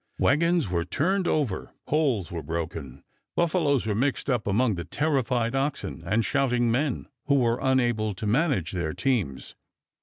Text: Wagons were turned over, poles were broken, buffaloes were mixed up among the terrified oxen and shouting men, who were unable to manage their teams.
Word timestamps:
Wagons 0.17 0.67
were 0.67 0.83
turned 0.83 1.27
over, 1.27 1.75
poles 1.85 2.31
were 2.31 2.41
broken, 2.41 3.03
buffaloes 3.35 3.85
were 3.85 3.93
mixed 3.93 4.31
up 4.31 4.47
among 4.47 4.73
the 4.73 4.83
terrified 4.83 5.53
oxen 5.53 6.01
and 6.03 6.25
shouting 6.25 6.71
men, 6.71 7.07
who 7.27 7.35
were 7.35 7.59
unable 7.61 8.15
to 8.15 8.25
manage 8.25 8.71
their 8.71 8.95
teams. 8.95 9.53